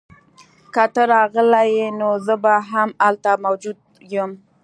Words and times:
که 0.73 0.83
ته 0.93 1.03
راغلې 1.13 1.87
نو 1.99 2.09
زه 2.25 2.35
به 2.43 2.53
هم 2.71 2.89
هلته 3.03 3.31
موجود 3.45 3.77
یم 4.13 4.31